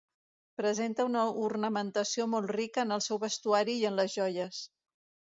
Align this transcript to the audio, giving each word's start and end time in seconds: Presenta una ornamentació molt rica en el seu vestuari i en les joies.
Presenta 0.59 1.03
una 1.09 1.25
ornamentació 1.47 2.27
molt 2.31 2.53
rica 2.53 2.87
en 2.87 2.95
el 2.97 3.05
seu 3.09 3.21
vestuari 3.25 3.77
i 3.83 3.87
en 3.91 4.01
les 4.01 4.17
joies. 4.19 4.65